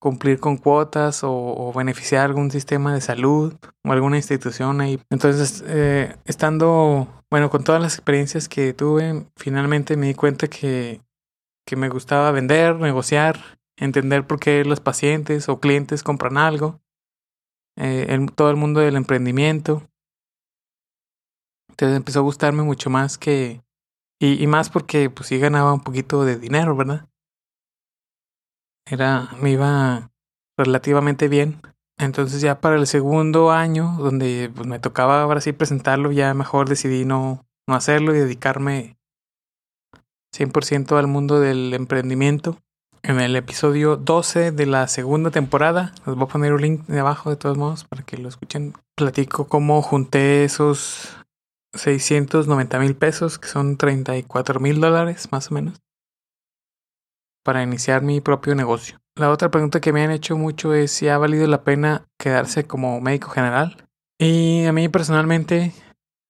cumplir 0.00 0.40
con 0.40 0.56
cuotas 0.56 1.20
o, 1.22 1.72
beneficiar 1.76 2.24
algún 2.24 2.50
sistema 2.50 2.94
de 2.94 3.00
salud 3.00 3.54
o 3.84 3.92
alguna 3.92 4.16
institución 4.16 4.80
ahí. 4.80 4.98
Entonces, 5.10 5.62
eh, 5.66 6.16
estando, 6.24 7.06
bueno, 7.30 7.50
con 7.50 7.62
todas 7.62 7.80
las 7.80 7.94
experiencias 7.94 8.48
que 8.48 8.72
tuve, 8.72 9.26
finalmente 9.36 9.96
me 9.96 10.08
di 10.08 10.14
cuenta 10.14 10.48
que, 10.48 11.02
que 11.66 11.76
me 11.76 11.90
gustaba 11.90 12.32
vender, 12.32 12.76
negociar, 12.76 13.38
entender 13.76 14.26
por 14.26 14.40
qué 14.40 14.64
los 14.64 14.80
pacientes 14.80 15.48
o 15.48 15.60
clientes 15.60 16.02
compran 16.02 16.38
algo, 16.38 16.80
eh, 17.76 18.26
todo 18.34 18.50
el 18.50 18.56
mundo 18.56 18.80
del 18.80 18.96
emprendimiento. 18.96 19.82
Entonces 21.68 21.96
empezó 21.96 22.20
a 22.20 22.22
gustarme 22.22 22.62
mucho 22.62 22.90
más 22.90 23.18
que... 23.18 23.62
Y, 24.22 24.42
y 24.42 24.46
más 24.46 24.68
porque 24.68 25.08
pues 25.08 25.28
sí 25.28 25.38
ganaba 25.38 25.72
un 25.72 25.80
poquito 25.80 26.26
de 26.26 26.36
dinero, 26.36 26.76
¿verdad? 26.76 27.09
Era, 28.90 29.30
me 29.40 29.52
iba 29.52 30.10
relativamente 30.58 31.28
bien. 31.28 31.60
Entonces 31.98 32.40
ya 32.40 32.60
para 32.60 32.76
el 32.76 32.86
segundo 32.86 33.50
año, 33.50 33.96
donde 33.98 34.50
pues, 34.54 34.66
me 34.66 34.78
tocaba 34.78 35.22
ahora 35.22 35.40
sí 35.40 35.52
presentarlo, 35.52 36.12
ya 36.12 36.34
mejor 36.34 36.68
decidí 36.68 37.04
no, 37.04 37.46
no 37.68 37.74
hacerlo 37.74 38.14
y 38.14 38.18
dedicarme 38.18 38.96
100% 40.34 40.98
al 40.98 41.06
mundo 41.06 41.40
del 41.40 41.74
emprendimiento. 41.74 42.58
En 43.02 43.20
el 43.20 43.34
episodio 43.36 43.96
12 43.96 44.52
de 44.52 44.66
la 44.66 44.86
segunda 44.88 45.30
temporada, 45.30 45.92
les 46.06 46.16
voy 46.16 46.24
a 46.24 46.28
poner 46.28 46.52
un 46.52 46.60
link 46.60 46.86
de 46.86 47.00
abajo 47.00 47.30
de 47.30 47.36
todos 47.36 47.56
modos 47.56 47.84
para 47.84 48.02
que 48.02 48.18
lo 48.18 48.28
escuchen. 48.28 48.74
Platico 48.94 49.46
cómo 49.46 49.80
junté 49.80 50.44
esos 50.44 51.16
690 51.74 52.78
mil 52.78 52.94
pesos, 52.96 53.38
que 53.38 53.48
son 53.48 53.76
34 53.76 54.60
mil 54.60 54.80
dólares 54.80 55.28
más 55.32 55.50
o 55.50 55.54
menos, 55.54 55.80
para 57.44 57.62
iniciar 57.62 58.02
mi 58.02 58.20
propio 58.20 58.54
negocio. 58.54 59.00
La 59.16 59.30
otra 59.30 59.50
pregunta 59.50 59.80
que 59.80 59.92
me 59.92 60.02
han 60.02 60.10
hecho 60.10 60.36
mucho 60.36 60.74
es 60.74 60.90
si 60.90 61.08
ha 61.08 61.18
valido 61.18 61.46
la 61.46 61.64
pena 61.64 62.06
quedarse 62.18 62.64
como 62.64 63.00
médico 63.00 63.30
general. 63.30 63.88
Y 64.18 64.64
a 64.66 64.72
mí 64.72 64.88
personalmente, 64.88 65.72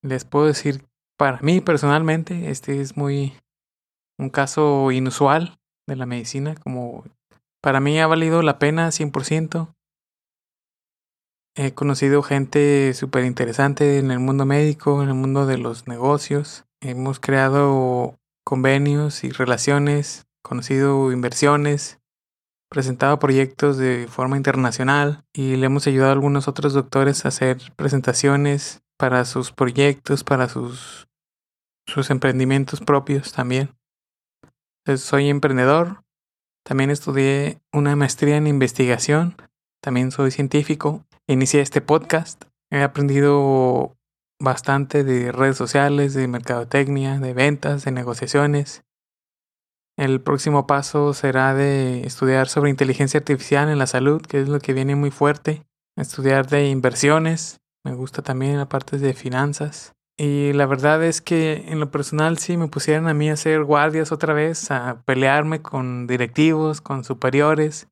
les 0.03 0.25
puedo 0.25 0.47
decir, 0.47 0.87
para 1.17 1.41
mí 1.41 1.61
personalmente, 1.61 2.51
este 2.51 2.81
es 2.81 2.97
muy 2.97 3.35
un 4.19 4.31
caso 4.31 4.91
inusual 4.91 5.59
de 5.87 5.97
la 5.97 6.07
medicina, 6.07 6.55
como 6.55 7.05
para 7.63 7.81
mí 7.81 7.99
ha 8.01 8.07
valido 8.07 8.43
la 8.43 8.59
pena 8.59 8.89
100%. 8.89 9.75
He 11.57 11.75
conocido 11.75 12.23
gente 12.23 12.95
súper 12.95 13.25
interesante 13.25 13.99
en 13.99 14.11
el 14.11 14.19
mundo 14.19 14.47
médico, 14.47 15.03
en 15.03 15.09
el 15.09 15.15
mundo 15.15 15.47
de 15.47 15.59
los 15.59 15.89
negocios. 15.89 16.65
Hemos 16.81 17.21
creado 17.21 18.17
convenios 18.45 19.25
y 19.25 19.31
relaciones, 19.31 20.27
conocido 20.51 21.13
inversiones, 21.13 22.01
presentado 22.69 23.21
proyectos 23.21 23.79
de 23.79 24.09
forma 24.09 24.37
internacional 24.37 25.25
y 25.33 25.55
le 25.55 25.67
hemos 25.67 25.87
ayudado 25.87 26.11
a 26.11 26.15
algunos 26.15 26.49
otros 26.49 26.73
doctores 26.73 27.25
a 27.25 27.29
hacer 27.29 27.59
presentaciones 27.77 28.83
para 28.99 29.25
sus 29.27 29.53
proyectos, 29.53 30.25
para 30.25 30.49
sus, 30.49 31.07
sus 31.87 32.11
emprendimientos 32.11 32.81
propios 32.81 33.33
también. 33.33 33.77
soy 34.97 35.29
emprendedor, 35.29 36.03
también 36.65 36.91
estudié 36.91 37.61
una 37.73 37.95
maestría 37.95 38.37
en 38.37 38.49
investigación, 38.49 39.37
también 39.81 40.11
soy 40.11 40.33
científico 40.33 41.07
inicié 41.29 41.61
este 41.61 41.81
podcast. 41.81 42.43
He 42.73 42.83
aprendido 42.83 43.97
bastante 44.41 45.05
de 45.05 45.31
redes 45.31 45.57
sociales, 45.57 46.13
de 46.15 46.27
mercadotecnia, 46.27 47.21
de 47.21 47.35
ventas, 47.35 47.85
de 47.85 47.93
negociaciones. 47.93 48.83
El 49.97 50.21
próximo 50.21 50.67
paso 50.67 51.13
será 51.13 51.55
de 51.55 52.07
estudiar 52.07 52.49
sobre 52.49 52.71
inteligencia 52.71 53.19
artificial 53.19 53.69
en 53.69 53.79
la 53.79 53.87
salud, 53.87 54.23
que 54.23 54.41
es 54.41 54.49
lo 54.49 54.59
que 54.61 54.73
viene 54.73 54.97
muy 54.97 55.11
fuerte. 55.11 55.63
Estudiar 55.97 56.49
de 56.49 56.69
inversiones. 56.69 57.61
Me 57.85 57.95
gusta 57.95 58.23
también 58.23 58.57
la 58.57 58.69
parte 58.69 58.99
de 58.99 59.13
finanzas. 59.15 59.93
Y 60.17 60.53
la 60.53 60.67
verdad 60.67 61.03
es 61.03 61.23
que 61.23 61.65
en 61.69 61.81
lo 61.81 61.91
personal, 61.91 62.39
si 62.39 62.57
me 62.57 62.69
pusieran 62.69 63.09
a 63.09 63.15
mí 63.15 63.31
a 63.31 63.35
hacer 63.35 63.65
guardias 63.65 64.13
otra 64.13 64.35
vez, 64.35 64.71
a 64.71 65.03
pelearme 65.07 65.63
con 65.63 66.07
directivos, 66.07 66.83
con 66.83 67.05
superiores, 67.05 67.89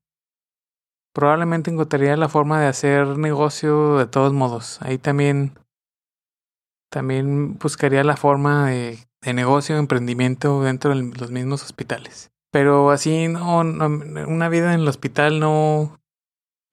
probablemente 1.13 1.71
encontraría 1.71 2.15
la 2.17 2.29
forma 2.29 2.61
de 2.61 2.67
hacer 2.67 3.17
negocio 3.17 3.97
de 3.97 4.05
todos 4.05 4.31
modos. 4.31 4.79
Ahí 4.81 4.99
también, 4.99 5.57
también 6.91 7.57
buscaría 7.57 8.03
la 8.03 8.15
forma 8.15 8.69
de, 8.69 9.08
de 9.21 9.33
negocio, 9.33 9.77
emprendimiento 9.77 10.61
dentro 10.61 10.95
de 10.95 11.03
los 11.17 11.31
mismos 11.31 11.63
hospitales. 11.63 12.31
Pero 12.51 12.89
así, 12.89 13.27
no, 13.27 13.59
una 13.59 14.49
vida 14.49 14.73
en 14.73 14.81
el 14.81 14.87
hospital 14.87 15.39
no, 15.39 15.99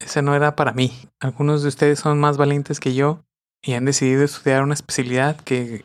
esa 0.01 0.23
no 0.23 0.35
era 0.35 0.57
para 0.57 0.73
mí. 0.73 0.93
Algunos 1.21 1.63
de 1.63 1.69
ustedes 1.69 1.99
son 1.99 2.19
más 2.19 2.37
valientes 2.37 2.81
que 2.81 2.95
yo 2.95 3.25
y 3.63 3.75
han 3.75 3.85
decidido 3.85 4.25
estudiar 4.25 4.63
una 4.63 4.75
especialidad 4.75 5.37
que 5.41 5.85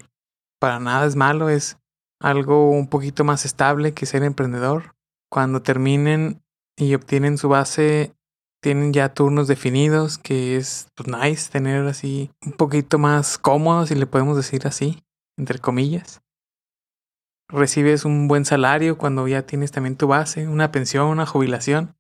para 0.59 0.79
nada 0.79 1.05
es 1.05 1.15
malo, 1.15 1.49
es 1.49 1.77
algo 2.21 2.69
un 2.69 2.87
poquito 2.87 3.23
más 3.23 3.45
estable 3.45 3.93
que 3.93 4.05
ser 4.05 4.23
emprendedor. 4.23 4.95
Cuando 5.29 5.61
terminen 5.61 6.41
y 6.77 6.93
obtienen 6.93 7.37
su 7.37 7.49
base, 7.49 8.13
tienen 8.61 8.93
ya 8.93 9.13
turnos 9.13 9.47
definidos, 9.47 10.19
que 10.19 10.55
es 10.55 10.87
pues, 10.95 11.09
nice 11.09 11.51
tener 11.51 11.85
así 11.87 12.31
un 12.45 12.53
poquito 12.53 12.99
más 12.99 13.37
cómodo, 13.37 13.87
si 13.87 13.95
le 13.95 14.05
podemos 14.05 14.37
decir 14.37 14.67
así, 14.67 15.03
entre 15.37 15.59
comillas 15.59 16.21
recibes 17.51 18.05
un 18.05 18.27
buen 18.27 18.45
salario 18.45 18.97
cuando 18.97 19.27
ya 19.27 19.43
tienes 19.43 19.71
también 19.71 19.95
tu 19.95 20.07
base, 20.07 20.47
una 20.47 20.71
pensión, 20.71 21.07
una 21.07 21.25
jubilación. 21.25 21.95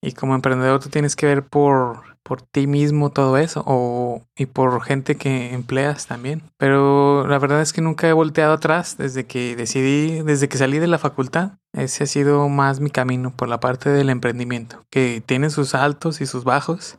Y 0.00 0.12
como 0.12 0.34
emprendedor 0.34 0.80
tú 0.80 0.90
tienes 0.90 1.16
que 1.16 1.26
ver 1.26 1.44
por, 1.44 2.18
por 2.22 2.42
ti 2.42 2.66
mismo 2.66 3.10
todo 3.10 3.36
eso 3.38 4.22
y 4.36 4.46
por 4.46 4.82
gente 4.82 5.16
que 5.16 5.52
empleas 5.54 6.06
también. 6.06 6.42
Pero 6.56 7.26
la 7.26 7.38
verdad 7.38 7.62
es 7.62 7.72
que 7.72 7.80
nunca 7.80 8.08
he 8.08 8.12
volteado 8.12 8.52
atrás 8.52 8.96
desde 8.96 9.26
que 9.26 9.56
decidí, 9.56 10.22
desde 10.22 10.48
que 10.48 10.58
salí 10.58 10.78
de 10.78 10.86
la 10.86 10.98
facultad. 10.98 11.52
Ese 11.72 12.04
ha 12.04 12.06
sido 12.06 12.48
más 12.48 12.80
mi 12.80 12.90
camino 12.90 13.32
por 13.34 13.48
la 13.48 13.60
parte 13.60 13.90
del 13.90 14.10
emprendimiento, 14.10 14.84
que 14.90 15.22
tiene 15.24 15.50
sus 15.50 15.74
altos 15.74 16.20
y 16.20 16.26
sus 16.26 16.44
bajos. 16.44 16.98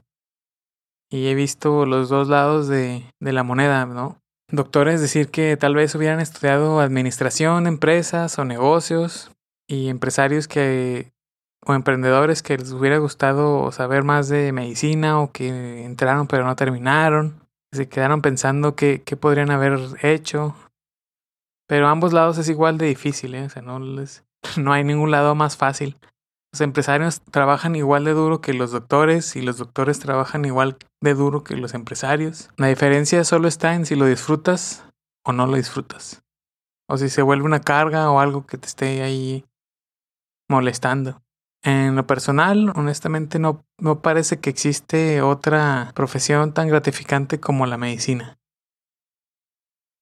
Y 1.12 1.28
he 1.28 1.36
visto 1.36 1.86
los 1.86 2.10
dos 2.10 2.28
lados 2.28 2.68
de, 2.68 3.04
de 3.20 3.34
la 3.34 3.44
moneda, 3.44 3.86
¿no? 3.86 4.22
Doctores 4.52 5.00
decir 5.00 5.30
que 5.30 5.58
tal 5.58 5.76
vez 5.76 5.94
hubieran 5.94 6.20
estudiado 6.20 6.80
administración, 6.80 7.68
empresas 7.68 8.40
o 8.40 8.46
negocios 8.46 9.32
y 9.68 9.90
empresarios 9.90 10.48
que 10.48 11.12
o 11.66 11.74
emprendedores 11.74 12.42
que 12.42 12.58
les 12.58 12.72
hubiera 12.72 12.98
gustado 12.98 13.72
saber 13.72 14.04
más 14.04 14.28
de 14.30 14.52
medicina 14.52 15.20
o 15.20 15.32
que 15.32 15.84
entraron 15.86 16.26
pero 16.28 16.46
no 16.46 16.56
terminaron, 16.56 17.48
se 17.72 17.88
quedaron 17.88 18.22
pensando 18.22 18.76
qué, 18.76 19.04
qué 19.06 19.16
podrían 19.16 19.52
haber 19.52 19.80
hecho. 20.02 20.56
Pero 21.68 21.88
ambos 21.88 22.14
lados 22.14 22.40
es 22.40 22.50
igual 22.50 22.80
de 22.80 22.88
difícil, 22.88 23.36
¿eh? 23.36 23.44
o 23.44 23.50
sea, 23.50 23.62
no, 23.62 23.80
les, 23.80 24.24
no 24.58 24.74
hay 24.74 24.84
ningún 24.84 25.12
lado 25.12 25.36
más 25.36 25.58
fácil. 25.58 25.96
Los 26.52 26.62
empresarios 26.62 27.22
trabajan 27.22 27.76
igual 27.76 28.06
de 28.06 28.14
duro 28.14 28.42
que 28.42 28.54
los 28.54 28.72
doctores 28.72 29.36
y 29.36 29.42
los 29.42 29.58
doctores 29.58 30.00
trabajan 30.00 30.46
igual 30.46 30.78
de 31.02 31.14
duro 31.14 31.44
que 31.44 31.56
los 31.56 31.76
empresarios. 31.76 32.50
La 32.58 32.68
diferencia 32.68 33.24
solo 33.24 33.48
está 33.48 33.76
en 33.76 33.86
si 33.86 33.96
lo 33.96 34.06
disfrutas 34.06 34.84
o 35.24 35.32
no 35.32 35.46
lo 35.46 35.58
disfrutas. 35.58 36.24
O 36.88 36.98
si 36.98 37.10
se 37.10 37.22
vuelve 37.22 37.46
una 37.46 37.62
carga 37.62 38.10
o 38.10 38.20
algo 38.20 38.48
que 38.48 38.58
te 38.58 38.66
esté 38.66 39.04
ahí 39.04 39.46
molestando. 40.50 41.22
En 41.64 41.96
lo 41.96 42.08
personal, 42.08 42.72
honestamente 42.76 43.38
no, 43.38 43.64
no 43.78 44.02
parece 44.02 44.40
que 44.40 44.50
existe 44.50 45.22
otra 45.22 45.92
profesión 45.94 46.54
tan 46.54 46.68
gratificante 46.68 47.40
como 47.40 47.68
la 47.68 47.78
medicina. 47.78 48.40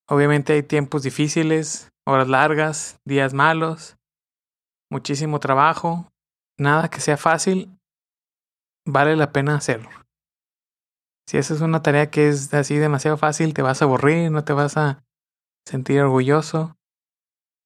Obviamente 0.07 0.53
hay 0.53 0.63
tiempos 0.63 1.03
difíciles, 1.03 1.89
horas 2.05 2.29
largas, 2.29 2.99
días 3.05 3.33
malos, 3.33 3.97
muchísimo 4.89 5.41
trabajo, 5.41 6.07
nada 6.57 6.89
que 6.89 7.01
sea 7.01 7.17
fácil, 7.17 7.77
vale 8.85 9.15
la 9.15 9.31
pena 9.31 9.55
hacerlo. 9.55 9.89
Si 11.27 11.37
esa 11.37 11.53
es 11.53 11.61
una 11.61 11.81
tarea 11.81 12.09
que 12.09 12.29
es 12.29 12.53
así 12.53 12.77
demasiado 12.77 13.17
fácil, 13.17 13.53
te 13.53 13.61
vas 13.61 13.81
a 13.81 13.85
aburrir, 13.85 14.31
no 14.31 14.43
te 14.43 14.53
vas 14.53 14.77
a 14.77 15.03
sentir 15.65 15.99
orgulloso. 15.99 16.77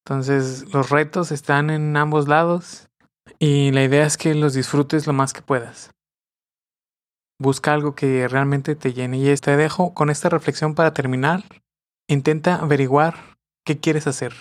Entonces 0.04 0.72
los 0.74 0.90
retos 0.90 1.30
están 1.30 1.70
en 1.70 1.96
ambos 1.96 2.26
lados 2.26 2.88
y 3.38 3.70
la 3.70 3.84
idea 3.84 4.04
es 4.04 4.16
que 4.16 4.34
los 4.34 4.54
disfrutes 4.54 5.06
lo 5.06 5.12
más 5.12 5.32
que 5.32 5.42
puedas. 5.42 5.92
Busca 7.38 7.72
algo 7.72 7.94
que 7.94 8.26
realmente 8.28 8.74
te 8.74 8.92
llene 8.92 9.18
y 9.18 9.36
te 9.36 9.56
dejo 9.56 9.94
con 9.94 10.10
esta 10.10 10.28
reflexión 10.28 10.74
para 10.74 10.92
terminar. 10.92 11.44
Intenta 12.08 12.56
averiguar 12.56 13.36
qué 13.64 13.78
quieres 13.78 14.06
hacer. 14.06 14.34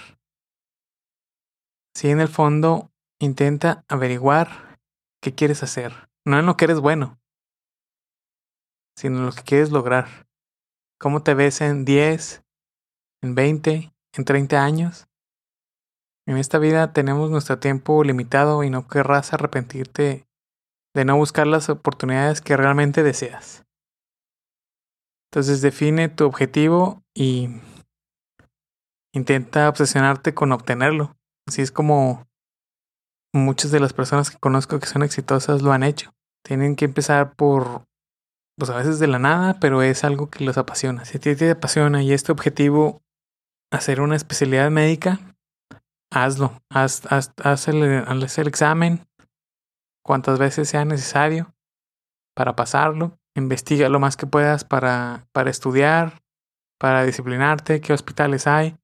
Si 1.96 2.10
en 2.10 2.22
el 2.22 2.28
fondo 2.28 2.91
Intenta 3.22 3.86
averiguar 3.88 4.80
qué 5.22 5.36
quieres 5.36 5.62
hacer, 5.62 6.10
no 6.26 6.40
en 6.40 6.48
lo 6.48 6.58
que 6.58 6.66
eres 6.66 6.80
bueno, 6.80 7.20
sino 8.98 9.20
en 9.20 9.28
lo 9.28 9.32
que 9.32 9.44
quieres 9.44 9.70
lograr. 9.70 10.28
¿Cómo 11.00 11.22
te 11.22 11.36
ves 11.36 11.62
en 11.62 11.86
10, 11.86 12.44
en 13.22 13.36
20, 13.36 13.94
en 14.18 14.26
30 14.26 14.64
años? 14.64 15.08
En 16.28 16.38
esta 16.38 16.58
vida 16.58 16.94
tenemos 16.94 17.30
nuestro 17.30 17.60
tiempo 17.60 18.04
limitado 18.04 18.64
y 18.64 18.72
no 18.72 18.88
querrás 18.88 19.34
arrepentirte 19.34 20.26
de 20.96 21.06
no 21.06 21.16
buscar 21.16 21.46
las 21.46 21.70
oportunidades 21.70 22.42
que 22.42 22.58
realmente 22.58 23.04
deseas. 23.04 23.68
Entonces 25.30 25.62
define 25.62 26.10
tu 26.10 26.26
objetivo 26.26 27.04
y 27.16 27.50
intenta 29.14 29.70
obsesionarte 29.70 30.34
con 30.34 30.52
obtenerlo. 30.52 31.16
Así 31.48 31.62
es 31.62 31.72
como 31.72 32.28
muchas 33.34 33.72
de 33.72 33.80
las 33.80 33.94
personas 33.94 34.30
que 34.30 34.38
conozco 34.38 34.80
que 34.80 34.88
son 34.88 35.04
exitosas 35.04 35.62
lo 35.62 35.72
han 35.72 35.84
hecho. 35.84 36.14
Tienen 36.44 36.76
que 36.76 36.86
empezar 36.86 37.36
por, 37.36 37.86
pues 38.58 38.70
a 38.70 38.78
veces 38.78 39.00
de 39.00 39.08
la 39.08 39.20
nada, 39.20 39.60
pero 39.60 39.82
es 39.82 40.04
algo 40.04 40.30
que 40.30 40.44
los 40.44 40.58
apasiona. 40.58 41.06
Si 41.06 41.18
a 41.18 41.22
ti 41.22 41.36
te 41.36 41.52
apasiona 41.52 42.04
y 42.04 42.14
este 42.14 42.32
objetivo, 42.32 43.02
hacer 43.72 44.02
una 44.02 44.16
especialidad 44.16 44.70
médica, 44.70 45.20
hazlo. 46.12 46.62
Haz, 46.70 47.04
haz, 47.12 47.68
el, 47.68 48.04
haz 48.06 48.38
el 48.38 48.48
examen 48.48 49.08
cuantas 50.04 50.40
veces 50.40 50.70
sea 50.70 50.86
necesario 50.86 51.54
para 52.36 52.56
pasarlo. 52.56 53.18
Investiga 53.36 53.88
lo 53.88 54.00
más 54.00 54.18
que 54.18 54.28
puedas 54.28 54.66
para, 54.66 55.28
para 55.32 55.50
estudiar, 55.50 56.22
para 56.78 57.04
disciplinarte, 57.04 57.80
qué 57.80 57.94
hospitales 57.94 58.48
hay. 58.48 58.76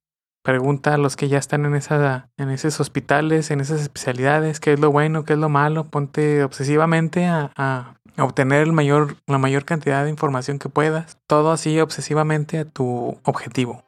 Pregunta 0.47 0.93
a 0.93 0.97
los 0.97 1.17
que 1.17 1.27
ya 1.27 1.37
están 1.39 1.65
en, 1.65 1.75
esa, 1.75 2.29
en 2.37 2.49
esos 2.51 2.79
hospitales, 2.79 3.51
en 3.51 3.59
esas 3.59 3.81
especialidades, 3.81 4.61
qué 4.61 4.71
es 4.71 4.79
lo 4.79 4.93
bueno, 4.93 5.25
qué 5.25 5.33
es 5.33 5.39
lo 5.39 5.49
malo. 5.49 5.83
Ponte 5.83 6.41
obsesivamente 6.41 7.25
a, 7.25 7.51
a 7.57 8.23
obtener 8.23 8.61
el 8.61 8.71
mayor, 8.71 9.17
la 9.27 9.39
mayor 9.39 9.65
cantidad 9.65 10.05
de 10.05 10.09
información 10.09 10.57
que 10.57 10.69
puedas. 10.69 11.17
Todo 11.27 11.51
así 11.51 11.81
obsesivamente 11.81 12.59
a 12.59 12.63
tu 12.63 13.19
objetivo. 13.23 13.83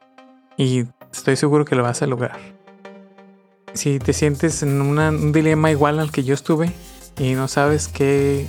Y 0.57 0.83
estoy 1.13 1.37
seguro 1.37 1.63
que 1.63 1.77
lo 1.77 1.83
vas 1.83 2.01
a 2.01 2.07
lograr. 2.07 2.37
Si 3.73 3.99
te 3.99 4.11
sientes 4.11 4.61
en 4.61 4.81
un 4.81 5.31
dilema 5.31 5.71
igual 5.71 5.97
al 5.97 6.11
que 6.11 6.25
yo 6.25 6.33
estuve 6.33 6.73
y 7.17 7.35
no 7.35 7.47
sabes 7.47 7.87
qué, 7.87 8.47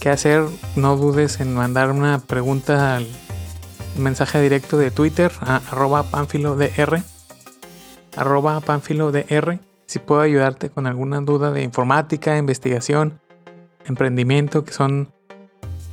qué 0.00 0.08
hacer, 0.08 0.42
no 0.74 0.96
dudes 0.96 1.38
en 1.40 1.52
mandar 1.52 1.90
una 1.90 2.18
pregunta 2.18 2.96
al 2.96 3.06
mensaje 3.96 4.40
directo 4.40 4.78
de 4.78 4.90
Twitter 4.90 5.32
a 5.40 5.56
arroba 5.70 6.02
panfilodr. 6.04 7.02
Arroba 8.16 8.60
panfilodr. 8.60 9.60
Si 9.86 9.98
puedo 9.98 10.20
ayudarte 10.20 10.70
con 10.70 10.86
alguna 10.86 11.20
duda 11.20 11.50
de 11.50 11.62
informática, 11.62 12.36
investigación, 12.36 13.20
emprendimiento, 13.86 14.64
que 14.64 14.72
son 14.72 15.12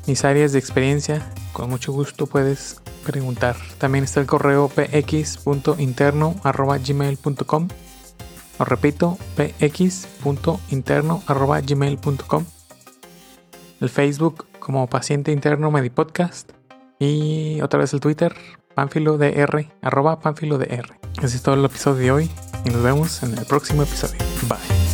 mis 0.06 0.26
áreas 0.26 0.52
de 0.52 0.60
experiencia, 0.60 1.32
con 1.54 1.70
mucho 1.70 1.94
gusto 1.94 2.28
puedes 2.28 2.82
preguntar. 3.06 3.56
También 3.78 4.04
está 4.04 4.20
el 4.20 4.26
correo 4.26 4.70
px.interno 4.70 6.36
arroba 6.44 6.78
gmail.com. 6.78 7.68
Lo 8.60 8.66
repito, 8.66 9.18
px.interno 9.36 11.24
arroba 11.28 11.62
gmail.com. 11.62 12.46
El 13.82 13.90
Facebook 13.90 14.46
como 14.60 14.88
paciente 14.88 15.32
interno 15.32 15.72
Medipodcast 15.72 16.55
y 17.00 17.62
otra 17.62 17.80
vez 17.80 17.94
el 17.94 18.00
Twitter, 18.00 18.36
Panfilo 18.74 19.18
DR, 19.18 19.72
arroba 19.82 20.20
Panfilo 20.20 20.58
DR. 20.58 21.00
Ese 21.22 21.38
es 21.38 21.44
todo 21.44 21.56
el 21.56 21.66
episodio 21.66 21.98
de 21.98 22.12
hoy 22.12 22.32
y 22.66 22.70
nos 22.70 22.84
vemos 22.84 23.24
en 23.24 23.38
el 23.38 23.46
próximo 23.46 23.84
episodio. 23.84 24.18
Bye. 24.50 24.85